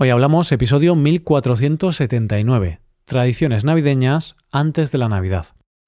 Hoy 0.00 0.10
hablamos 0.10 0.52
episodio 0.52 0.94
1479, 0.94 2.78
Tradiciones 3.04 3.64
navideñas 3.64 4.36
antes 4.52 4.92
de 4.92 4.98
la 4.98 5.08
Navidad. 5.08 5.46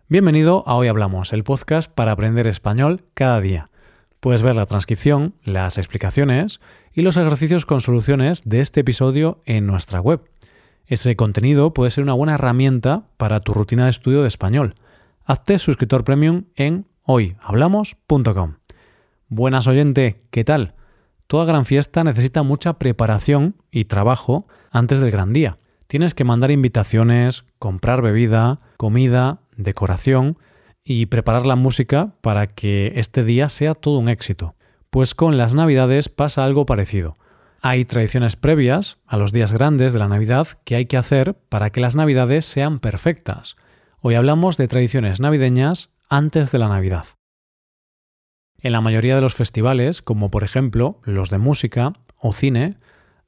Bienvenido 0.08 0.64
a 0.66 0.74
Hoy 0.74 0.88
Hablamos, 0.88 1.32
el 1.32 1.44
podcast 1.44 1.88
para 1.88 2.10
aprender 2.10 2.48
español 2.48 3.04
cada 3.14 3.40
día. 3.40 3.70
Puedes 4.18 4.42
ver 4.42 4.56
la 4.56 4.66
transcripción, 4.66 5.34
las 5.44 5.78
explicaciones 5.78 6.58
y 6.92 7.02
los 7.02 7.16
ejercicios 7.16 7.66
con 7.66 7.80
soluciones 7.80 8.42
de 8.44 8.58
este 8.58 8.80
episodio 8.80 9.42
en 9.44 9.68
nuestra 9.68 10.00
web. 10.00 10.22
Ese 10.86 11.14
contenido 11.14 11.72
puede 11.72 11.92
ser 11.92 12.02
una 12.02 12.14
buena 12.14 12.34
herramienta 12.34 13.04
para 13.16 13.38
tu 13.38 13.54
rutina 13.54 13.84
de 13.84 13.90
estudio 13.90 14.22
de 14.22 14.28
español. 14.28 14.74
Hazte 15.24 15.56
suscriptor 15.58 16.02
premium 16.02 16.46
en 16.56 16.84
hoyhablamos.com. 17.04 18.56
Buenas 19.28 19.68
oyente, 19.68 20.20
¿qué 20.32 20.42
tal? 20.42 20.74
Toda 21.30 21.44
gran 21.44 21.64
fiesta 21.64 22.02
necesita 22.02 22.42
mucha 22.42 22.72
preparación 22.72 23.54
y 23.70 23.84
trabajo 23.84 24.48
antes 24.72 25.00
del 25.00 25.12
gran 25.12 25.32
día. 25.32 25.58
Tienes 25.86 26.12
que 26.12 26.24
mandar 26.24 26.50
invitaciones, 26.50 27.44
comprar 27.60 28.02
bebida, 28.02 28.58
comida, 28.76 29.38
decoración 29.56 30.38
y 30.82 31.06
preparar 31.06 31.46
la 31.46 31.54
música 31.54 32.14
para 32.20 32.48
que 32.48 32.94
este 32.96 33.22
día 33.22 33.48
sea 33.48 33.74
todo 33.74 34.00
un 34.00 34.08
éxito. 34.08 34.56
Pues 34.90 35.14
con 35.14 35.38
las 35.38 35.54
Navidades 35.54 36.08
pasa 36.08 36.44
algo 36.44 36.66
parecido. 36.66 37.14
Hay 37.62 37.84
tradiciones 37.84 38.34
previas 38.34 38.98
a 39.06 39.16
los 39.16 39.30
días 39.30 39.52
grandes 39.52 39.92
de 39.92 40.00
la 40.00 40.08
Navidad 40.08 40.48
que 40.64 40.74
hay 40.74 40.86
que 40.86 40.96
hacer 40.96 41.36
para 41.48 41.70
que 41.70 41.80
las 41.80 41.94
Navidades 41.94 42.44
sean 42.44 42.80
perfectas. 42.80 43.54
Hoy 44.00 44.16
hablamos 44.16 44.56
de 44.56 44.66
tradiciones 44.66 45.20
navideñas 45.20 45.90
antes 46.08 46.50
de 46.50 46.58
la 46.58 46.66
Navidad. 46.66 47.04
En 48.62 48.72
la 48.72 48.82
mayoría 48.82 49.14
de 49.14 49.22
los 49.22 49.34
festivales, 49.34 50.02
como 50.02 50.30
por 50.30 50.44
ejemplo 50.44 51.00
los 51.04 51.30
de 51.30 51.38
música 51.38 51.94
o 52.18 52.32
cine, 52.32 52.76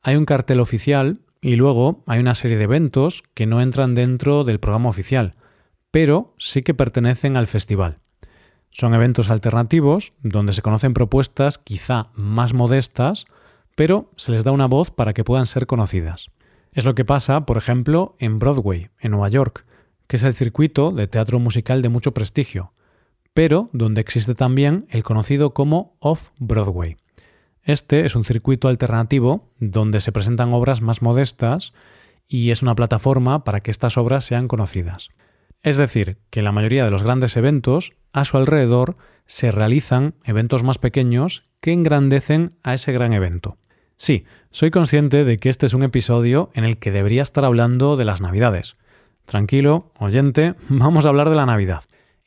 hay 0.02 0.16
un 0.16 0.26
cartel 0.26 0.60
oficial 0.60 1.20
y 1.40 1.56
luego 1.56 2.02
hay 2.06 2.20
una 2.20 2.34
serie 2.34 2.58
de 2.58 2.64
eventos 2.64 3.22
que 3.34 3.46
no 3.46 3.62
entran 3.62 3.94
dentro 3.94 4.44
del 4.44 4.60
programa 4.60 4.90
oficial, 4.90 5.34
pero 5.90 6.34
sí 6.38 6.62
que 6.62 6.74
pertenecen 6.74 7.36
al 7.38 7.46
festival. 7.46 7.98
Son 8.70 8.94
eventos 8.94 9.30
alternativos 9.30 10.12
donde 10.22 10.52
se 10.52 10.62
conocen 10.62 10.92
propuestas 10.92 11.56
quizá 11.56 12.08
más 12.14 12.52
modestas, 12.52 13.26
pero 13.74 14.10
se 14.16 14.32
les 14.32 14.44
da 14.44 14.52
una 14.52 14.66
voz 14.66 14.90
para 14.90 15.14
que 15.14 15.24
puedan 15.24 15.46
ser 15.46 15.66
conocidas. 15.66 16.30
Es 16.72 16.84
lo 16.84 16.94
que 16.94 17.04
pasa, 17.04 17.46
por 17.46 17.56
ejemplo, 17.56 18.16
en 18.18 18.38
Broadway, 18.38 18.88
en 18.98 19.12
Nueva 19.12 19.28
York, 19.28 19.66
que 20.06 20.16
es 20.16 20.22
el 20.24 20.34
circuito 20.34 20.90
de 20.90 21.06
teatro 21.06 21.38
musical 21.38 21.80
de 21.80 21.88
mucho 21.88 22.12
prestigio, 22.12 22.71
pero 23.34 23.70
donde 23.72 24.00
existe 24.00 24.34
también 24.34 24.86
el 24.90 25.02
conocido 25.02 25.54
como 25.54 25.96
Off-Broadway. 26.00 26.96
Este 27.62 28.04
es 28.04 28.16
un 28.16 28.24
circuito 28.24 28.68
alternativo 28.68 29.52
donde 29.58 30.00
se 30.00 30.12
presentan 30.12 30.52
obras 30.52 30.82
más 30.82 31.00
modestas 31.00 31.72
y 32.26 32.50
es 32.50 32.62
una 32.62 32.74
plataforma 32.74 33.44
para 33.44 33.60
que 33.60 33.70
estas 33.70 33.96
obras 33.96 34.24
sean 34.24 34.48
conocidas. 34.48 35.10
Es 35.62 35.76
decir, 35.76 36.18
que 36.30 36.42
la 36.42 36.50
mayoría 36.50 36.84
de 36.84 36.90
los 36.90 37.04
grandes 37.04 37.36
eventos 37.36 37.92
a 38.12 38.24
su 38.24 38.36
alrededor 38.36 38.96
se 39.26 39.52
realizan 39.52 40.14
eventos 40.24 40.64
más 40.64 40.78
pequeños 40.78 41.44
que 41.60 41.72
engrandecen 41.72 42.56
a 42.64 42.74
ese 42.74 42.92
gran 42.92 43.12
evento. 43.12 43.58
Sí, 43.96 44.24
soy 44.50 44.72
consciente 44.72 45.24
de 45.24 45.38
que 45.38 45.48
este 45.48 45.66
es 45.66 45.74
un 45.74 45.84
episodio 45.84 46.50
en 46.54 46.64
el 46.64 46.78
que 46.78 46.90
debería 46.90 47.22
estar 47.22 47.44
hablando 47.44 47.96
de 47.96 48.04
las 48.04 48.20
Navidades. 48.20 48.76
Tranquilo, 49.24 49.92
oyente, 49.96 50.56
vamos 50.68 51.06
a 51.06 51.10
hablar 51.10 51.30
de 51.30 51.36
la 51.36 51.46
Navidad. 51.46 51.84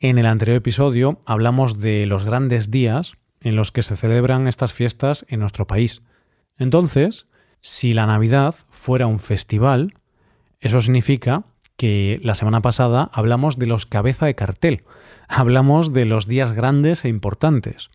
En 0.08 0.20
el 0.20 0.28
anterior 0.28 0.58
episodio 0.58 1.20
hablamos 1.26 1.80
de 1.80 2.06
los 2.06 2.26
grandes 2.26 2.70
días 2.70 3.14
en 3.42 3.56
los 3.56 3.72
que 3.72 3.82
se 3.82 3.96
celebran 3.96 4.48
estas 4.48 4.72
fiestas 4.72 5.26
en 5.30 5.40
nuestro 5.40 5.66
país. 5.66 6.04
Entonces, 6.60 7.26
si 7.60 7.92
la 7.96 8.06
Navidad 8.06 8.54
fuera 8.70 9.08
un 9.08 9.18
festival, 9.18 9.96
eso 10.60 10.80
significa 10.80 11.46
que 11.76 12.20
la 12.22 12.36
semana 12.36 12.62
pasada 12.62 13.10
hablamos 13.14 13.58
de 13.58 13.66
los 13.66 13.88
cabeza 13.88 14.28
de 14.28 14.36
cartel, 14.36 14.84
hablamos 15.28 15.92
de 15.92 16.06
los 16.06 16.28
días 16.28 16.52
grandes 16.52 17.04
e 17.04 17.10
importantes. 17.10 17.90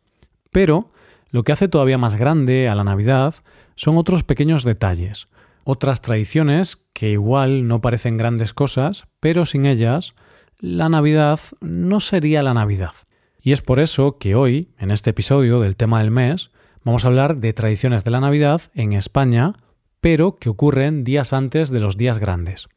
Pero 0.50 0.90
lo 1.30 1.44
que 1.44 1.52
hace 1.52 1.68
todavía 1.68 1.96
más 1.96 2.16
grande 2.16 2.68
a 2.68 2.74
la 2.74 2.82
Navidad 2.82 3.36
son 3.76 3.96
otros 3.98 4.24
pequeños 4.24 4.64
detalles, 4.64 5.28
otras 5.62 6.02
tradiciones 6.02 6.76
que 6.92 7.10
igual 7.10 7.68
no 7.68 7.80
parecen 7.80 8.16
grandes 8.16 8.52
cosas, 8.52 9.06
pero 9.20 9.46
sin 9.46 9.64
ellas 9.64 10.16
la 10.60 10.90
Navidad 10.90 11.40
no 11.60 12.00
sería 12.00 12.42
la 12.42 12.54
Navidad. 12.54 12.92
Y 13.40 13.52
es 13.52 13.62
por 13.62 13.80
eso 13.80 14.18
que 14.18 14.34
hoy, 14.34 14.68
en 14.78 14.90
este 14.90 15.10
episodio 15.10 15.60
del 15.60 15.76
tema 15.76 16.00
del 16.00 16.10
mes, 16.10 16.50
vamos 16.84 17.04
a 17.04 17.08
hablar 17.08 17.38
de 17.38 17.54
tradiciones 17.54 18.04
de 18.04 18.10
la 18.10 18.20
Navidad 18.20 18.60
en 18.74 18.92
España, 18.92 19.54
pero 20.02 20.36
que 20.36 20.50
ocurren 20.50 21.02
días 21.02 21.32
antes 21.32 21.70
de 21.70 21.80
los 21.80 21.96
días 21.96 22.18
grandes. 22.18 22.68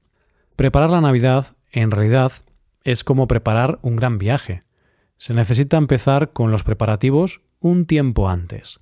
Preparar 0.55 0.91
la 0.91 1.01
Navidad, 1.01 1.57
en 1.71 1.91
realidad, 1.91 2.31
es 2.85 3.03
como 3.03 3.27
preparar 3.27 3.79
un 3.81 3.97
gran 3.97 4.17
viaje. 4.17 4.61
Se 5.17 5.33
necesita 5.33 5.77
empezar 5.77 6.31
con 6.31 6.51
los 6.51 6.63
preparativos 6.63 7.41
un 7.59 7.85
tiempo 7.85 8.29
antes. 8.29 8.79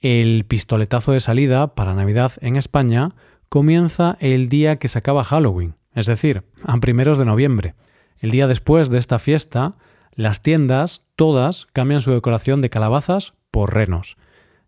El 0.00 0.44
pistoletazo 0.44 1.12
de 1.12 1.20
salida 1.20 1.74
para 1.74 1.94
Navidad 1.94 2.32
en 2.42 2.56
España 2.56 3.08
comienza 3.48 4.18
el 4.20 4.50
día 4.50 4.76
que 4.76 4.88
se 4.88 4.98
acaba 4.98 5.24
Halloween, 5.24 5.76
es 5.94 6.06
decir, 6.06 6.42
a 6.62 6.76
primeros 6.78 7.18
de 7.18 7.24
noviembre. 7.24 7.74
El 8.18 8.30
día 8.30 8.46
después 8.46 8.90
de 8.90 8.98
esta 8.98 9.18
fiesta, 9.18 9.76
las 10.12 10.42
tiendas, 10.42 11.04
todas, 11.16 11.66
cambian 11.72 12.00
su 12.00 12.10
decoración 12.10 12.60
de 12.60 12.70
calabazas 12.70 13.34
por 13.50 13.74
renos. 13.74 14.16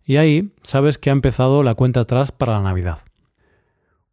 Y 0.05 0.16
ahí 0.16 0.53
sabes 0.62 0.99
que 0.99 1.11
ha 1.11 1.12
empezado 1.12 1.62
la 1.62 1.75
cuenta 1.75 2.00
atrás 2.00 2.33
para 2.33 2.55
la 2.55 2.62
Navidad. 2.62 3.00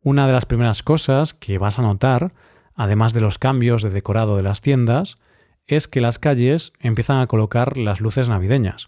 Una 0.02 0.28
de 0.28 0.34
las 0.34 0.46
primeras 0.46 0.84
cosas 0.84 1.34
que 1.34 1.58
vas 1.58 1.80
a 1.80 1.82
notar, 1.82 2.34
además 2.76 3.14
de 3.14 3.22
los 3.22 3.38
cambios 3.40 3.82
de 3.82 3.90
decorado 3.90 4.38
de 4.38 4.44
las 4.44 4.62
tiendas, 4.62 5.18
es 5.68 5.88
que 5.88 6.02
las 6.02 6.18
calles 6.18 6.74
empiezan 6.80 7.20
a 7.20 7.28
colocar 7.28 7.78
las 7.78 8.02
luces 8.02 8.30
navideñas. 8.30 8.88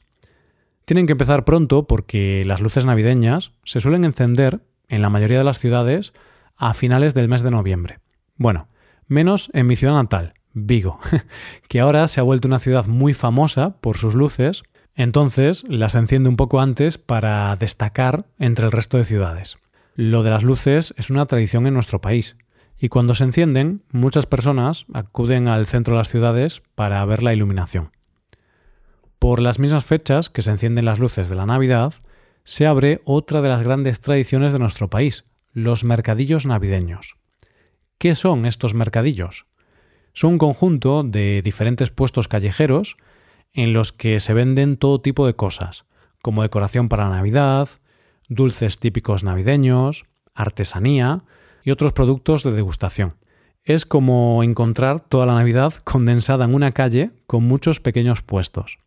Tienen 0.85 1.05
que 1.05 1.11
empezar 1.11 1.45
pronto 1.45 1.85
porque 1.85 2.43
las 2.45 2.61
luces 2.61 2.85
navideñas 2.85 3.51
se 3.63 3.79
suelen 3.79 4.05
encender 4.05 4.61
en 4.87 5.01
la 5.01 5.09
mayoría 5.09 5.37
de 5.39 5.43
las 5.43 5.59
ciudades 5.59 6.13
a 6.55 6.73
finales 6.73 7.13
del 7.13 7.27
mes 7.27 7.43
de 7.43 7.51
noviembre. 7.51 7.99
Bueno, 8.37 8.69
menos 9.07 9.49
en 9.53 9.67
mi 9.67 9.75
ciudad 9.75 9.93
natal, 9.93 10.33
Vigo, 10.53 10.99
que 11.67 11.79
ahora 11.79 12.07
se 12.07 12.19
ha 12.19 12.23
vuelto 12.23 12.47
una 12.47 12.59
ciudad 12.59 12.85
muy 12.85 13.13
famosa 13.13 13.77
por 13.81 13.97
sus 13.97 14.15
luces, 14.15 14.63
entonces 14.95 15.63
las 15.67 15.95
enciende 15.95 16.29
un 16.29 16.35
poco 16.35 16.59
antes 16.59 16.97
para 16.97 17.55
destacar 17.55 18.25
entre 18.39 18.65
el 18.65 18.71
resto 18.71 18.97
de 18.97 19.03
ciudades. 19.03 19.57
Lo 19.95 20.23
de 20.23 20.29
las 20.31 20.43
luces 20.43 20.93
es 20.97 21.09
una 21.09 21.25
tradición 21.25 21.67
en 21.67 21.73
nuestro 21.73 22.01
país, 22.01 22.35
y 22.79 22.89
cuando 22.89 23.13
se 23.13 23.25
encienden, 23.25 23.83
muchas 23.91 24.25
personas 24.25 24.85
acuden 24.93 25.47
al 25.47 25.65
centro 25.65 25.95
de 25.95 25.99
las 25.99 26.09
ciudades 26.09 26.63
para 26.75 27.03
ver 27.05 27.23
la 27.23 27.33
iluminación. 27.33 27.91
Por 29.19 29.41
las 29.41 29.59
mismas 29.59 29.83
fechas 29.83 30.29
que 30.29 30.41
se 30.41 30.51
encienden 30.51 30.85
las 30.85 30.99
luces 30.99 31.27
de 31.27 31.35
la 31.35 31.45
Navidad, 31.45 31.93
se 32.45 32.65
abre 32.65 33.01
otra 33.03 33.41
de 33.41 33.49
las 33.49 33.63
grandes 33.63 33.99
tradiciones 33.99 34.53
de 34.53 34.59
nuestro 34.59 34.89
país, 34.89 35.25
los 35.51 35.83
mercadillos 35.83 36.45
navideños. 36.45 37.17
¿Qué 37.97 38.15
son 38.15 38.45
estos 38.45 38.73
mercadillos? 38.73 39.45
Son 40.13 40.33
un 40.33 40.37
conjunto 40.37 41.03
de 41.03 41.41
diferentes 41.41 41.91
puestos 41.91 42.27
callejeros 42.27 42.97
en 43.53 43.73
los 43.73 43.91
que 43.91 44.19
se 44.19 44.33
venden 44.33 44.77
todo 44.77 45.01
tipo 45.01 45.25
de 45.25 45.35
cosas, 45.35 45.85
como 46.21 46.43
decoración 46.43 46.89
para 46.89 47.09
Navidad, 47.09 47.69
dulces 48.27 48.77
típicos 48.77 49.23
navideños, 49.23 50.03
artesanía 50.33 51.23
y 51.63 51.71
otros 51.71 51.93
productos 51.93 52.43
de 52.43 52.51
degustación. 52.51 53.15
Es 53.63 53.85
como 53.85 54.43
encontrar 54.43 55.01
toda 55.01 55.25
la 55.25 55.35
Navidad 55.35 55.73
condensada 55.83 56.45
en 56.45 56.55
una 56.55 56.71
calle 56.71 57.11
con 57.27 57.43
muchos 57.43 57.79
pequeños 57.79 58.21
puestos. 58.21 58.79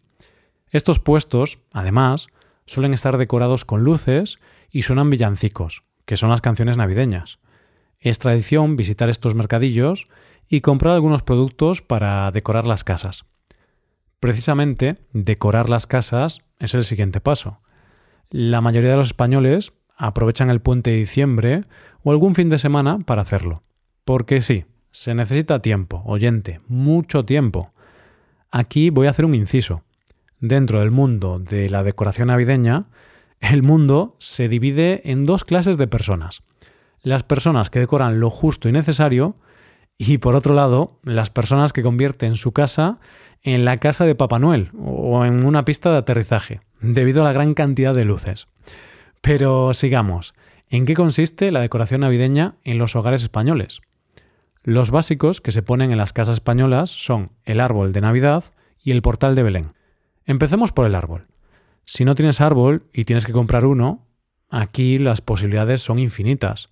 Estos 0.71 0.99
puestos, 0.99 1.59
además, 1.73 2.29
suelen 2.67 2.95
estar 2.95 3.19
decorados 3.19 3.65
con 3.65 3.85
luces 3.85 4.39
y 4.71 4.83
suenan 4.83 5.11
villancicos, 5.11 5.83
que 6.07 6.17
son 6.17 6.31
las 6.31 6.41
canciones 6.41 6.77
navideñas. 6.77 7.39
Es 8.01 8.19
tradición 8.19 8.77
visitar 8.77 9.11
estos 9.11 9.35
mercadillos 9.35 10.09
y 10.53 10.61
comprar 10.61 10.93
algunos 10.93 11.23
productos 11.23 11.81
para 11.81 12.31
decorar 12.31 12.67
las 12.67 12.85
casas. 12.85 13.25
Precisamente, 14.21 14.99
decorar 15.15 15.71
las 15.71 15.87
casas 15.87 16.43
es 16.59 16.75
el 16.75 16.85
siguiente 16.85 17.23
paso. 17.23 17.61
La 18.29 18.61
mayoría 18.61 18.91
de 18.91 18.99
los 18.99 19.07
españoles 19.07 19.73
aprovechan 19.97 20.51
el 20.51 20.61
puente 20.61 20.91
de 20.91 20.99
diciembre 20.99 21.63
o 22.03 22.11
algún 22.11 22.35
fin 22.35 22.51
de 22.51 22.59
semana 22.59 22.99
para 22.99 23.23
hacerlo. 23.23 23.63
Porque 24.05 24.43
sí, 24.43 24.67
se 24.91 25.15
necesita 25.15 25.63
tiempo, 25.63 26.03
oyente, 26.05 26.61
mucho 26.69 27.25
tiempo. 27.25 27.73
Aquí 28.51 28.91
voy 28.91 29.07
a 29.07 29.11
hacer 29.11 29.25
un 29.25 29.35
inciso. 29.35 29.85
Dentro 30.39 30.81
del 30.81 30.91
mundo 30.91 31.39
de 31.39 31.71
la 31.71 31.83
decoración 31.83 32.29
navideña, 32.29 32.81
el 33.41 33.63
mundo 33.63 34.17
se 34.19 34.49
divide 34.49 35.01
en 35.11 35.25
dos 35.25 35.47
clases 35.47 35.79
de 35.79 35.87
personas. 35.87 36.43
Las 37.01 37.23
personas 37.23 37.71
que 37.71 37.81
decoran 37.81 38.21
lo 38.21 38.29
justo 38.29 38.69
y 38.69 38.73
necesario 38.73 39.35
y 40.05 40.19
por 40.19 40.35
otro 40.35 40.53
lado, 40.53 40.99
las 41.05 41.31
personas 41.31 41.73
que 41.73 41.85
convierten 41.85 42.35
su 42.35 42.51
casa 42.53 42.99
en 43.43 43.65
la 43.65 43.77
casa 43.77 44.05
de 44.05 44.17
Papá 44.17 44.41
Noel 44.41 44.71
o 44.77 45.25
en 45.25 45.45
una 45.45 45.65
pista 45.65 45.93
de 45.93 45.99
aterrizaje, 45.99 46.61
debido 46.81 47.23
a 47.23 47.25
la 47.25 47.33
gran 47.33 47.55
cantidad 47.55 47.95
de 47.95 48.05
luces. 48.05 48.49
Pero 49.21 49.73
sigamos. 49.75 50.35
¿En 50.69 50.87
qué 50.87 50.95
consiste 50.95 51.53
la 51.53 51.61
decoración 51.61 52.01
navideña 52.01 52.57
en 52.65 52.79
los 52.79 52.97
hogares 52.97 53.23
españoles? 53.23 53.81
Los 54.65 54.91
básicos 54.91 55.41
que 55.41 55.53
se 55.53 55.63
ponen 55.63 55.93
en 55.93 55.99
las 55.99 56.13
casas 56.13 56.35
españolas 56.35 56.91
son 56.91 57.31
el 57.45 57.61
árbol 57.61 57.93
de 57.93 58.01
Navidad 58.01 58.43
y 58.83 58.91
el 58.91 59.03
portal 59.03 59.37
de 59.37 59.45
Belén. 59.45 59.73
Empecemos 60.25 60.73
por 60.73 60.87
el 60.87 60.97
árbol. 60.97 61.29
Si 61.85 62.05
no 62.05 62.17
tienes 62.17 62.41
árbol 62.41 62.89
y 62.93 63.05
tienes 63.05 63.25
que 63.25 63.33
comprar 63.33 63.67
uno, 63.67 64.09
aquí 64.51 64.99
las 64.99 65.21
posibilidades 65.21 65.81
son 65.81 66.01
infinitas. 66.01 66.67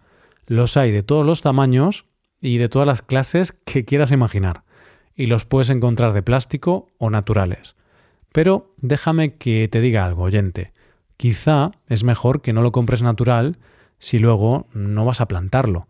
Los 0.47 0.77
hay 0.77 0.91
de 0.91 1.05
todos 1.05 1.25
los 1.25 1.43
tamaños 1.43 2.07
y 2.41 2.59
de 2.59 2.69
todas 2.69 2.87
las 2.87 3.03
clases 3.03 3.53
que 3.65 3.85
quieras 3.85 4.11
imaginar, 4.11 4.63
y 5.15 5.27
los 5.27 5.45
puedes 5.45 5.71
encontrar 5.71 6.13
de 6.13 6.23
plástico 6.23 6.89
o 6.99 7.11
naturales. 7.11 7.77
Pero 8.33 8.75
déjame 8.79 9.35
que 9.37 9.69
te 9.69 9.81
diga 9.81 10.05
algo, 10.05 10.23
oyente. 10.23 10.73
Quizá 11.17 11.73
es 11.89 12.05
mejor 12.05 12.41
que 12.41 12.53
no 12.53 12.63
lo 12.63 12.73
compres 12.73 13.03
natural 13.03 13.59
si 13.99 14.19
luego 14.19 14.67
no 14.73 15.05
vas 15.05 15.21
a 15.21 15.29
plantarlo. 15.29 15.87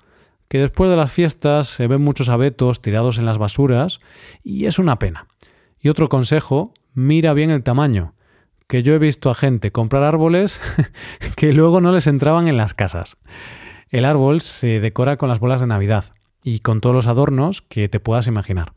Que 0.49 0.59
después 0.59 0.91
de 0.91 0.97
las 0.97 1.13
fiestas 1.13 1.69
se 1.69 1.87
ven 1.87 2.03
muchos 2.03 2.29
abetos 2.29 2.83
tirados 2.83 3.19
en 3.19 3.27
las 3.27 3.39
basuras 3.39 4.01
y 4.43 4.67
es 4.67 4.79
una 4.79 4.99
pena. 4.99 5.29
Y 5.79 5.89
otro 5.89 6.09
consejo, 6.09 6.73
mira 6.93 7.33
bien 7.35 7.51
el 7.51 7.63
tamaño, 7.63 8.15
que 8.67 8.83
yo 8.83 8.95
he 8.95 8.99
visto 8.99 9.31
a 9.31 9.35
gente 9.35 9.71
comprar 9.71 10.03
árboles 10.03 10.61
que 11.37 11.53
luego 11.53 11.81
no 11.81 11.93
les 11.93 12.07
entraban 12.07 12.49
en 12.49 12.57
las 12.57 12.75
casas. 12.75 13.17
El 13.91 14.05
árbol 14.05 14.41
se 14.41 14.81
decora 14.81 15.17
con 15.17 15.29
las 15.29 15.39
bolas 15.39 15.61
de 15.61 15.67
Navidad 15.69 16.15
y 16.43 16.61
con 16.61 16.81
todos 16.81 16.95
los 16.95 17.07
adornos 17.07 17.63
que 17.63 17.89
te 17.89 18.01
puedas 18.01 18.27
imaginar. 18.27 18.73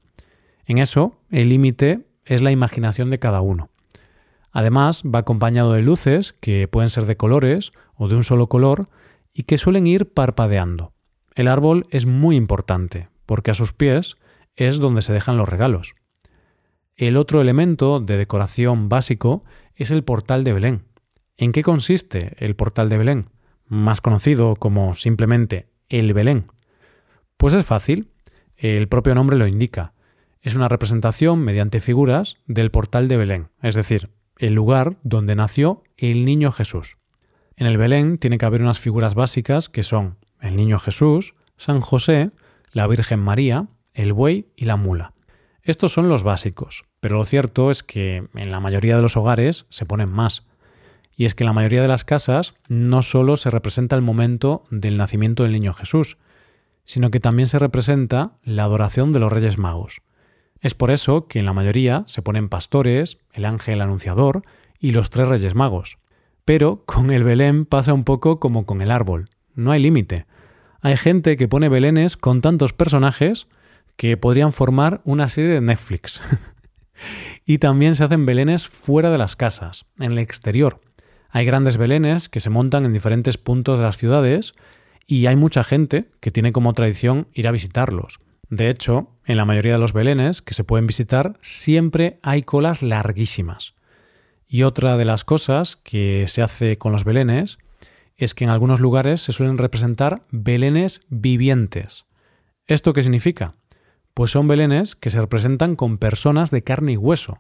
En 0.65 0.77
eso, 0.77 1.18
el 1.30 1.50
límite 1.50 2.06
es 2.25 2.42
la 2.42 2.51
imaginación 2.51 3.10
de 3.10 3.19
cada 3.19 3.42
uno. 3.42 3.69
Además, 4.51 5.04
va 5.04 5.19
acompañado 5.19 5.74
de 5.74 5.81
luces 5.81 6.33
que 6.33 6.68
pueden 6.68 6.89
ser 6.89 7.06
de 7.06 7.18
colores 7.18 7.71
o 7.95 8.07
de 8.07 8.15
un 8.15 8.24
solo 8.24 8.48
color 8.48 8.86
y 9.33 9.44
que 9.44 9.57
suelen 9.57 9.88
ir 9.88 10.13
parpadeando. 10.13 10.94
El 11.36 11.48
árbol 11.48 11.83
es 11.89 12.06
muy 12.06 12.36
importante, 12.36 13.10
porque 13.25 13.51
a 13.51 13.56
sus 13.56 13.74
pies 13.74 14.15
es 14.56 14.77
donde 14.77 15.01
se 15.01 15.13
dejan 15.13 15.38
los 15.38 15.50
regalos. 15.50 15.95
El 16.95 17.18
otro 17.18 17.42
elemento 17.42 18.00
de 18.00 18.18
decoración 18.18 18.88
básico 18.88 19.44
es 19.75 19.89
el 19.89 20.04
portal 20.04 20.44
de 20.44 20.54
Belén. 20.54 20.83
¿En 21.38 21.51
qué 21.51 21.63
consiste 21.63 22.36
el 22.38 22.56
portal 22.56 22.89
de 22.89 23.00
Belén? 23.00 23.25
Más 23.65 24.01
conocido 24.01 24.56
como 24.56 24.94
simplemente 24.94 25.68
el 25.89 26.13
Belén. 26.13 26.45
Pues 27.44 27.56
es 27.56 27.66
fácil, 27.66 28.07
el 28.56 28.88
propio 28.88 29.16
nombre 29.16 29.36
lo 29.36 29.48
indica. 29.48 29.92
Es 30.42 30.56
una 30.56 30.69
representación 30.69 31.42
mediante 31.42 31.81
figuras 31.81 32.38
del 32.48 32.72
portal 32.72 33.10
de 33.10 33.18
Belén, 33.18 33.50
es 33.62 33.75
decir, 33.75 34.12
el 34.38 34.54
lugar 34.54 34.95
donde 35.04 35.36
nació 35.36 35.84
el 35.98 36.24
niño 36.24 36.54
Jesús. 36.54 36.95
En 37.57 37.68
el 37.68 37.75
Belén 37.75 38.18
tiene 38.18 38.38
que 38.38 38.45
haber 38.45 38.62
unas 38.62 38.80
figuras 38.80 39.13
básicas 39.13 39.68
que 39.68 39.84
son 39.84 40.16
el 40.40 40.56
Niño 40.56 40.80
Jesús, 40.80 41.34
San 41.57 41.81
José, 41.81 42.31
la 42.72 42.88
Virgen 42.88 43.22
María, 43.22 43.68
el 43.94 44.13
buey 44.13 44.48
y 44.56 44.63
la 44.63 44.78
mula. 44.78 45.12
Estos 45.63 45.92
son 45.92 46.07
los 46.07 46.24
básicos, 46.24 46.86
pero 47.01 47.18
lo 47.18 47.25
cierto 47.25 47.72
es 47.72 47.84
que 47.84 48.25
en 48.36 48.51
la 48.51 48.62
mayoría 48.62 48.96
de 48.96 49.01
los 49.01 49.18
hogares 49.18 49.66
se 49.68 49.86
ponen 49.86 50.13
más. 50.13 50.46
Y 51.13 51.25
es 51.25 51.36
que 51.36 51.44
la 51.44 51.51
mayoría 51.51 51.81
de 51.81 51.89
las 51.89 52.06
casas 52.06 52.54
no 52.69 53.01
solo 53.01 53.36
se 53.36 53.50
representa 53.50 53.98
el 53.98 54.01
momento 54.01 54.63
del 54.72 54.96
nacimiento 54.96 55.44
del 55.44 55.51
niño 55.51 55.74
Jesús, 55.74 56.18
sino 56.86 57.12
que 57.12 57.20
también 57.20 57.48
se 57.48 57.60
representa 57.60 58.34
la 58.44 58.64
adoración 58.64 59.12
de 59.12 59.20
los 59.20 59.32
Reyes 59.32 59.58
Magos. 59.58 60.02
Es 60.62 60.74
por 60.74 60.92
eso 60.92 61.28
que 61.28 61.40
en 61.40 61.46
la 61.46 61.54
mayoría 61.54 62.04
se 62.08 62.22
ponen 62.22 62.50
pastores, 62.50 63.18
el 63.34 63.46
ángel 63.46 63.82
anunciador 63.82 64.44
y 64.80 64.92
los 64.92 65.10
tres 65.10 65.28
Reyes 65.28 65.56
Magos. 65.56 65.98
Pero 66.46 66.84
con 66.86 67.12
el 67.12 67.24
Belén 67.24 67.66
pasa 67.66 67.94
un 67.94 68.04
poco 68.04 68.40
como 68.40 68.66
con 68.66 68.82
el 68.82 68.92
árbol. 68.92 69.26
No 69.56 69.72
hay 69.72 69.82
límite. 69.82 70.26
Hay 70.82 70.98
gente 70.98 71.38
que 71.38 71.48
pone 71.48 71.70
Belenes 71.70 72.18
con 72.18 72.42
tantos 72.42 72.74
personajes 72.74 73.48
que 73.96 74.18
podrían 74.18 74.54
formar 74.54 75.02
una 75.06 75.30
serie 75.30 75.52
de 75.52 75.62
Netflix. 75.62 76.20
y 77.46 77.58
también 77.58 77.96
se 77.96 78.04
hacen 78.04 78.26
belenes 78.26 78.68
fuera 78.68 79.12
de 79.12 79.18
las 79.18 79.36
casas, 79.36 79.86
en 80.00 80.14
el 80.14 80.20
exterior. 80.20 80.82
Hay 81.30 81.46
grandes 81.46 81.78
belenes 81.78 82.30
que 82.30 82.40
se 82.40 82.50
montan 82.50 82.86
en 82.86 82.94
diferentes 82.94 83.38
puntos 83.38 83.80
de 83.80 83.86
las 83.86 83.98
ciudades 83.98 84.54
y 85.13 85.27
hay 85.27 85.36
mucha 85.36 85.63
gente 85.63 86.10
que 86.21 86.31
tiene 86.31 86.51
como 86.51 86.74
tradición 86.74 87.27
ir 87.33 87.48
a 87.48 87.51
visitarlos. 87.51 88.19
De 88.50 88.71
hecho, 88.71 89.12
en 89.25 89.38
la 89.38 89.45
mayoría 89.45 89.74
de 89.74 89.77
los 89.77 89.94
belenes 89.94 90.42
que 90.42 90.56
se 90.56 90.63
pueden 90.63 90.88
visitar 90.88 91.38
siempre 91.44 92.18
hay 92.24 92.42
colas 92.42 92.81
larguísimas. 92.81 93.75
Y 94.48 94.63
otra 94.63 94.98
de 94.98 95.06
las 95.06 95.24
cosas 95.24 95.75
que 95.75 96.25
se 96.25 96.42
hace 96.42 96.80
con 96.80 96.92
los 96.92 97.04
belenes 97.04 97.60
es 98.18 98.33
que 98.33 98.44
en 98.44 98.50
algunos 98.50 98.80
lugares 98.80 99.21
se 99.21 99.33
suelen 99.33 99.60
representar 99.60 100.24
belenes 100.31 101.00
vivientes. 101.10 102.06
¿Esto 102.65 102.94
qué 102.94 103.04
significa? 103.04 103.51
Pues 104.15 104.31
son 104.31 104.48
belenes 104.48 104.95
que 104.95 105.12
se 105.12 105.21
representan 105.21 105.75
con 105.75 106.00
personas 106.00 106.50
de 106.50 106.63
carne 106.63 106.94
y 106.94 106.98
hueso. 106.98 107.39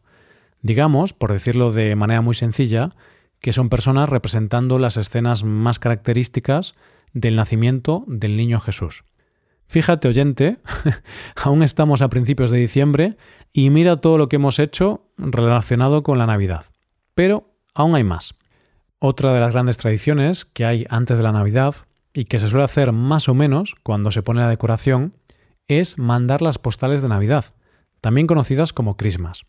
Digamos, 0.61 1.13
por 1.13 1.31
decirlo 1.31 1.71
de 1.71 1.95
manera 1.95 2.21
muy 2.21 2.35
sencilla, 2.35 2.91
que 3.39 3.51
son 3.51 3.69
personas 3.69 4.09
representando 4.09 4.77
las 4.77 4.95
escenas 4.95 5.43
más 5.43 5.79
características 5.79 6.75
del 7.13 7.35
nacimiento 7.35 8.03
del 8.07 8.35
niño 8.35 8.59
Jesús. 8.59 9.03
Fíjate, 9.67 10.07
oyente, 10.07 10.57
aún 11.43 11.63
estamos 11.63 12.01
a 12.01 12.09
principios 12.09 12.51
de 12.51 12.59
diciembre 12.59 13.17
y 13.51 13.69
mira 13.69 13.97
todo 13.97 14.17
lo 14.17 14.29
que 14.29 14.35
hemos 14.35 14.59
hecho 14.59 15.07
relacionado 15.17 16.03
con 16.03 16.17
la 16.17 16.25
Navidad. 16.25 16.65
Pero 17.15 17.55
aún 17.73 17.95
hay 17.95 18.03
más. 18.03 18.35
Otra 18.99 19.33
de 19.33 19.39
las 19.39 19.53
grandes 19.53 19.77
tradiciones 19.77 20.45
que 20.45 20.65
hay 20.65 20.85
antes 20.89 21.17
de 21.17 21.23
la 21.23 21.31
Navidad 21.31 21.75
y 22.13 22.25
que 22.25 22.39
se 22.39 22.47
suele 22.47 22.65
hacer 22.65 22.91
más 22.91 23.27
o 23.27 23.33
menos 23.33 23.75
cuando 23.83 24.11
se 24.11 24.21
pone 24.21 24.41
la 24.41 24.49
decoración 24.49 25.13
es 25.67 25.97
mandar 25.97 26.41
las 26.41 26.59
postales 26.59 27.01
de 27.01 27.09
Navidad, 27.09 27.45
también 28.01 28.27
conocidas 28.27 28.73
como 28.73 28.95
Christmas. 28.95 29.45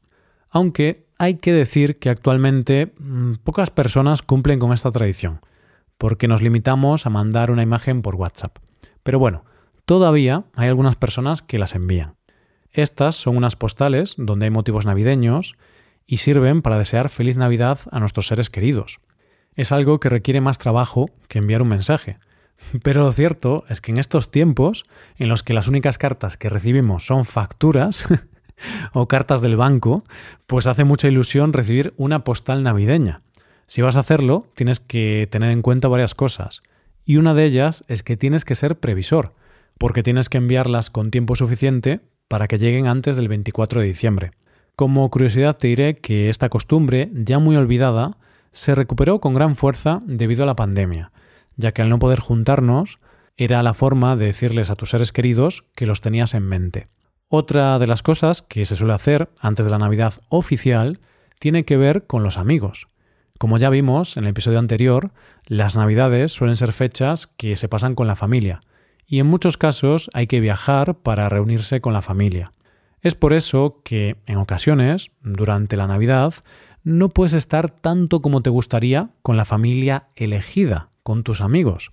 Aunque 0.48 1.06
hay 1.18 1.36
que 1.36 1.52
decir 1.52 1.98
que 1.98 2.10
actualmente 2.10 2.94
mm, 2.98 3.34
pocas 3.44 3.70
personas 3.70 4.22
cumplen 4.22 4.58
con 4.58 4.72
esta 4.72 4.90
tradición, 4.90 5.40
porque 5.98 6.28
nos 6.28 6.42
limitamos 6.42 7.06
a 7.06 7.10
mandar 7.10 7.50
una 7.50 7.62
imagen 7.62 8.02
por 8.02 8.16
WhatsApp. 8.16 8.58
Pero 9.02 9.18
bueno, 9.18 9.44
todavía 9.84 10.44
hay 10.54 10.68
algunas 10.68 10.96
personas 10.96 11.42
que 11.42 11.58
las 11.58 11.74
envían. 11.74 12.16
Estas 12.70 13.14
son 13.14 13.36
unas 13.36 13.56
postales 13.56 14.14
donde 14.18 14.46
hay 14.46 14.50
motivos 14.50 14.86
navideños 14.86 15.56
y 16.06 16.18
sirven 16.18 16.62
para 16.62 16.78
desear 16.78 17.08
feliz 17.08 17.36
Navidad 17.36 17.78
a 17.90 18.00
nuestros 18.00 18.26
seres 18.26 18.50
queridos. 18.50 19.00
Es 19.54 19.72
algo 19.72 20.00
que 20.00 20.08
requiere 20.08 20.40
más 20.40 20.58
trabajo 20.58 21.08
que 21.28 21.38
enviar 21.38 21.62
un 21.62 21.68
mensaje. 21.68 22.18
Pero 22.82 23.02
lo 23.02 23.12
cierto 23.12 23.64
es 23.68 23.80
que 23.80 23.92
en 23.92 23.98
estos 23.98 24.30
tiempos, 24.30 24.84
en 25.16 25.28
los 25.28 25.42
que 25.42 25.54
las 25.54 25.68
únicas 25.68 25.98
cartas 25.98 26.36
que 26.36 26.48
recibimos 26.48 27.06
son 27.06 27.24
facturas 27.24 28.04
o 28.92 29.08
cartas 29.08 29.40
del 29.40 29.56
banco, 29.56 30.02
pues 30.46 30.66
hace 30.66 30.84
mucha 30.84 31.08
ilusión 31.08 31.52
recibir 31.52 31.94
una 31.96 32.24
postal 32.24 32.62
navideña. 32.62 33.22
Si 33.66 33.82
vas 33.82 33.96
a 33.96 34.00
hacerlo, 34.00 34.46
tienes 34.54 34.80
que 34.80 35.28
tener 35.30 35.50
en 35.50 35.62
cuenta 35.62 35.88
varias 35.88 36.14
cosas. 36.14 36.62
Y 37.04 37.16
una 37.16 37.34
de 37.34 37.44
ellas 37.44 37.84
es 37.88 38.02
que 38.02 38.16
tienes 38.16 38.44
que 38.44 38.54
ser 38.54 38.78
previsor, 38.78 39.34
porque 39.78 40.02
tienes 40.02 40.28
que 40.28 40.38
enviarlas 40.38 40.90
con 40.90 41.10
tiempo 41.10 41.34
suficiente 41.34 42.00
para 42.28 42.48
que 42.48 42.58
lleguen 42.58 42.86
antes 42.86 43.16
del 43.16 43.28
24 43.28 43.80
de 43.80 43.86
diciembre. 43.86 44.30
Como 44.76 45.08
curiosidad 45.10 45.56
te 45.56 45.68
diré 45.68 45.96
que 45.96 46.28
esta 46.28 46.48
costumbre, 46.48 47.10
ya 47.14 47.38
muy 47.38 47.56
olvidada, 47.56 48.16
se 48.52 48.74
recuperó 48.74 49.20
con 49.20 49.34
gran 49.34 49.56
fuerza 49.56 50.00
debido 50.04 50.42
a 50.42 50.46
la 50.46 50.56
pandemia, 50.56 51.12
ya 51.56 51.72
que 51.72 51.82
al 51.82 51.88
no 51.88 51.98
poder 51.98 52.20
juntarnos, 52.20 52.98
era 53.36 53.62
la 53.62 53.74
forma 53.74 54.16
de 54.16 54.26
decirles 54.26 54.70
a 54.70 54.76
tus 54.76 54.90
seres 54.90 55.12
queridos 55.12 55.64
que 55.74 55.86
los 55.86 56.00
tenías 56.00 56.34
en 56.34 56.44
mente. 56.44 56.86
Otra 57.28 57.78
de 57.78 57.86
las 57.86 58.02
cosas 58.02 58.42
que 58.42 58.64
se 58.64 58.76
suele 58.76 58.92
hacer 58.92 59.28
antes 59.40 59.64
de 59.64 59.72
la 59.72 59.78
Navidad 59.78 60.14
oficial 60.28 60.98
tiene 61.40 61.64
que 61.64 61.76
ver 61.76 62.06
con 62.06 62.22
los 62.22 62.38
amigos. 62.38 62.86
Como 63.38 63.58
ya 63.58 63.68
vimos 63.68 64.16
en 64.16 64.24
el 64.24 64.30
episodio 64.30 64.60
anterior, 64.60 65.10
las 65.46 65.76
Navidades 65.76 66.32
suelen 66.32 66.54
ser 66.54 66.72
fechas 66.72 67.26
que 67.26 67.56
se 67.56 67.68
pasan 67.68 67.96
con 67.96 68.06
la 68.06 68.14
familia, 68.14 68.60
y 69.06 69.18
en 69.18 69.26
muchos 69.26 69.56
casos 69.56 70.08
hay 70.14 70.28
que 70.28 70.40
viajar 70.40 70.94
para 70.94 71.28
reunirse 71.28 71.80
con 71.80 71.92
la 71.92 72.00
familia. 72.00 72.52
Es 73.02 73.16
por 73.16 73.32
eso 73.32 73.80
que, 73.84 74.16
en 74.26 74.38
ocasiones, 74.38 75.10
durante 75.20 75.76
la 75.76 75.88
Navidad, 75.88 76.32
no 76.84 77.08
puedes 77.08 77.32
estar 77.32 77.70
tanto 77.70 78.22
como 78.22 78.40
te 78.40 78.50
gustaría 78.50 79.10
con 79.22 79.36
la 79.36 79.44
familia 79.44 80.04
elegida, 80.14 80.88
con 81.02 81.24
tus 81.24 81.40
amigos. 81.40 81.90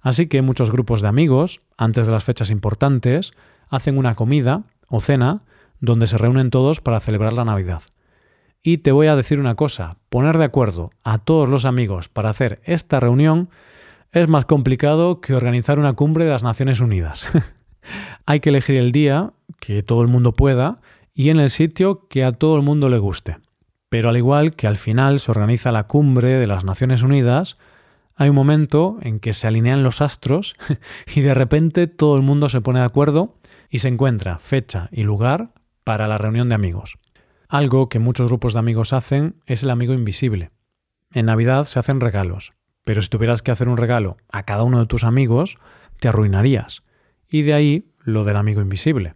Así 0.00 0.26
que 0.26 0.42
muchos 0.42 0.70
grupos 0.70 1.00
de 1.00 1.08
amigos, 1.08 1.62
antes 1.78 2.06
de 2.06 2.12
las 2.12 2.24
fechas 2.24 2.50
importantes, 2.50 3.32
hacen 3.70 3.96
una 3.96 4.16
comida 4.16 4.64
o 4.88 5.00
cena 5.00 5.42
donde 5.80 6.06
se 6.06 6.18
reúnen 6.18 6.50
todos 6.50 6.80
para 6.80 7.00
celebrar 7.00 7.32
la 7.32 7.46
Navidad. 7.46 7.82
Y 8.66 8.78
te 8.78 8.92
voy 8.92 9.08
a 9.08 9.14
decir 9.14 9.40
una 9.40 9.56
cosa, 9.56 9.98
poner 10.08 10.38
de 10.38 10.44
acuerdo 10.44 10.90
a 11.02 11.18
todos 11.18 11.50
los 11.50 11.66
amigos 11.66 12.08
para 12.08 12.30
hacer 12.30 12.62
esta 12.64 12.98
reunión 12.98 13.50
es 14.10 14.26
más 14.26 14.46
complicado 14.46 15.20
que 15.20 15.34
organizar 15.34 15.78
una 15.78 15.92
cumbre 15.92 16.24
de 16.24 16.30
las 16.30 16.42
Naciones 16.42 16.80
Unidas. 16.80 17.28
Hay 18.26 18.40
que 18.40 18.48
elegir 18.48 18.78
el 18.78 18.90
día 18.90 19.34
que 19.60 19.82
todo 19.82 20.00
el 20.00 20.08
mundo 20.08 20.32
pueda 20.32 20.80
y 21.12 21.28
en 21.28 21.40
el 21.40 21.50
sitio 21.50 22.08
que 22.08 22.24
a 22.24 22.32
todo 22.32 22.56
el 22.56 22.62
mundo 22.62 22.88
le 22.88 22.96
guste. 22.96 23.36
Pero 23.90 24.08
al 24.08 24.16
igual 24.16 24.56
que 24.56 24.66
al 24.66 24.78
final 24.78 25.20
se 25.20 25.30
organiza 25.30 25.70
la 25.70 25.86
cumbre 25.86 26.30
de 26.30 26.46
las 26.46 26.64
Naciones 26.64 27.02
Unidas, 27.02 27.56
Hay 28.16 28.30
un 28.30 28.36
momento 28.36 28.96
en 29.02 29.20
que 29.20 29.34
se 29.34 29.46
alinean 29.46 29.82
los 29.82 30.00
astros 30.00 30.56
y 31.14 31.20
de 31.20 31.34
repente 31.34 31.86
todo 31.86 32.16
el 32.16 32.22
mundo 32.22 32.48
se 32.48 32.62
pone 32.62 32.78
de 32.78 32.86
acuerdo 32.86 33.34
y 33.68 33.80
se 33.80 33.88
encuentra 33.88 34.38
fecha 34.38 34.88
y 34.90 35.02
lugar 35.02 35.48
para 35.82 36.08
la 36.08 36.16
reunión 36.16 36.48
de 36.48 36.54
amigos. 36.54 36.96
Algo 37.54 37.88
que 37.88 38.00
muchos 38.00 38.26
grupos 38.26 38.54
de 38.54 38.58
amigos 38.58 38.92
hacen 38.92 39.36
es 39.46 39.62
el 39.62 39.70
amigo 39.70 39.94
invisible. 39.94 40.50
En 41.12 41.26
Navidad 41.26 41.62
se 41.62 41.78
hacen 41.78 42.00
regalos, 42.00 42.50
pero 42.84 43.00
si 43.00 43.08
tuvieras 43.08 43.42
que 43.42 43.52
hacer 43.52 43.68
un 43.68 43.76
regalo 43.76 44.16
a 44.32 44.42
cada 44.42 44.64
uno 44.64 44.80
de 44.80 44.86
tus 44.86 45.04
amigos, 45.04 45.54
te 46.00 46.08
arruinarías. 46.08 46.82
Y 47.30 47.42
de 47.42 47.54
ahí 47.54 47.92
lo 48.00 48.24
del 48.24 48.38
amigo 48.38 48.60
invisible. 48.60 49.14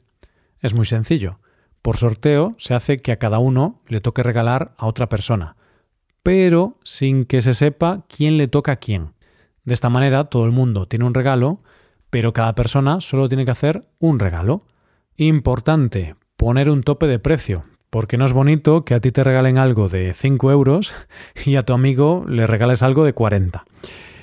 Es 0.60 0.72
muy 0.72 0.84
sencillo. 0.84 1.40
Por 1.82 1.96
sorteo 1.96 2.54
se 2.58 2.74
hace 2.74 2.98
que 2.98 3.10
a 3.10 3.18
cada 3.18 3.40
uno 3.40 3.82
le 3.88 3.98
toque 3.98 4.22
regalar 4.22 4.72
a 4.78 4.86
otra 4.86 5.08
persona, 5.08 5.56
pero 6.22 6.78
sin 6.84 7.24
que 7.24 7.42
se 7.42 7.54
sepa 7.54 8.04
quién 8.06 8.36
le 8.36 8.46
toca 8.46 8.70
a 8.70 8.76
quién. 8.76 9.14
De 9.64 9.74
esta 9.74 9.90
manera 9.90 10.26
todo 10.26 10.44
el 10.44 10.52
mundo 10.52 10.86
tiene 10.86 11.06
un 11.06 11.14
regalo, 11.14 11.64
pero 12.08 12.32
cada 12.32 12.54
persona 12.54 13.00
solo 13.00 13.28
tiene 13.28 13.44
que 13.44 13.50
hacer 13.50 13.80
un 13.98 14.20
regalo. 14.20 14.64
Importante, 15.16 16.14
poner 16.36 16.70
un 16.70 16.84
tope 16.84 17.08
de 17.08 17.18
precio, 17.18 17.64
porque 17.90 18.18
no 18.18 18.24
es 18.24 18.32
bonito 18.32 18.84
que 18.84 18.94
a 18.94 19.00
ti 19.00 19.10
te 19.10 19.24
regalen 19.24 19.58
algo 19.58 19.88
de 19.88 20.12
5 20.14 20.50
euros 20.52 20.92
y 21.44 21.56
a 21.56 21.62
tu 21.62 21.72
amigo 21.72 22.24
le 22.28 22.46
regales 22.46 22.82
algo 22.82 23.04
de 23.04 23.12
40. 23.12 23.64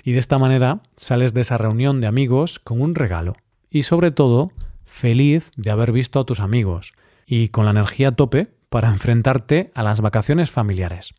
Y 0.04 0.12
de 0.12 0.20
esta 0.20 0.38
manera 0.38 0.82
sales 0.98 1.34
de 1.34 1.42
esa 1.42 1.58
reunión 1.58 2.02
de 2.02 2.08
amigos 2.08 2.60
con 2.60 2.82
un 2.82 2.96
regalo. 2.96 3.36
Y 3.70 3.84
sobre 3.84 4.12
todo, 4.12 4.52
feliz 4.86 5.52
de 5.58 5.72
haber 5.72 5.92
visto 5.92 6.20
a 6.20 6.26
tus 6.26 6.40
amigos 6.40 6.94
y 7.26 7.50
con 7.50 7.66
la 7.66 7.72
energía 7.72 8.10
a 8.10 8.16
tope 8.16 8.50
para 8.70 8.90
enfrentarte 8.90 9.72
a 9.74 9.84
las 9.84 10.02
vacaciones 10.02 10.52
familiares. 10.52 11.14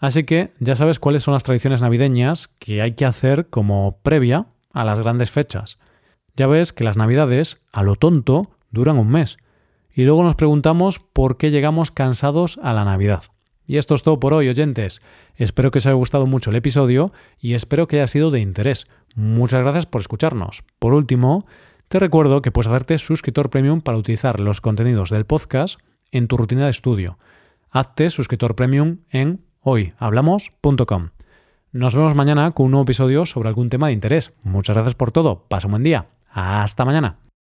Así 0.00 0.24
que 0.24 0.52
ya 0.58 0.74
sabes 0.74 0.98
cuáles 0.98 1.22
son 1.22 1.34
las 1.34 1.44
tradiciones 1.44 1.80
navideñas 1.80 2.48
que 2.58 2.82
hay 2.82 2.92
que 2.92 3.06
hacer 3.06 3.48
como 3.48 3.98
previa 4.02 4.46
a 4.72 4.84
las 4.84 5.00
grandes 5.00 5.30
fechas. 5.30 5.78
Ya 6.36 6.46
ves 6.46 6.72
que 6.72 6.84
las 6.84 6.96
navidades, 6.96 7.60
a 7.72 7.82
lo 7.82 7.94
tonto, 7.94 8.50
duran 8.70 8.98
un 8.98 9.08
mes. 9.08 9.38
Y 9.94 10.02
luego 10.02 10.24
nos 10.24 10.34
preguntamos 10.34 10.98
por 10.98 11.36
qué 11.36 11.50
llegamos 11.50 11.90
cansados 11.90 12.58
a 12.62 12.72
la 12.72 12.84
Navidad. 12.84 13.22
Y 13.66 13.78
esto 13.78 13.94
es 13.94 14.02
todo 14.02 14.20
por 14.20 14.34
hoy, 14.34 14.48
oyentes. 14.48 15.00
Espero 15.36 15.70
que 15.70 15.78
os 15.78 15.86
haya 15.86 15.94
gustado 15.94 16.26
mucho 16.26 16.50
el 16.50 16.56
episodio 16.56 17.12
y 17.38 17.54
espero 17.54 17.86
que 17.86 17.96
haya 17.96 18.06
sido 18.06 18.30
de 18.30 18.40
interés. 18.40 18.86
Muchas 19.14 19.62
gracias 19.62 19.86
por 19.86 20.00
escucharnos. 20.00 20.64
Por 20.78 20.92
último, 20.92 21.46
te 21.88 21.98
recuerdo 21.98 22.42
que 22.42 22.50
puedes 22.50 22.68
hacerte 22.68 22.98
suscriptor 22.98 23.50
premium 23.50 23.80
para 23.80 23.96
utilizar 23.96 24.40
los 24.40 24.60
contenidos 24.60 25.10
del 25.10 25.24
podcast 25.24 25.78
en 26.10 26.28
tu 26.28 26.36
rutina 26.36 26.64
de 26.64 26.70
estudio. 26.70 27.16
Hazte 27.70 28.10
suscriptor 28.10 28.54
premium 28.54 28.98
en 29.10 29.44
hoyhablamos.com. 29.60 31.10
Nos 31.72 31.94
vemos 31.96 32.14
mañana 32.14 32.50
con 32.52 32.66
un 32.66 32.72
nuevo 32.72 32.84
episodio 32.84 33.26
sobre 33.26 33.48
algún 33.48 33.68
tema 33.68 33.88
de 33.88 33.94
interés. 33.94 34.32
Muchas 34.42 34.76
gracias 34.76 34.94
por 34.94 35.10
todo. 35.10 35.46
Pasa 35.48 35.66
un 35.66 35.72
buen 35.72 35.82
día. 35.82 36.06
Hasta 36.30 36.84
mañana. 36.84 37.18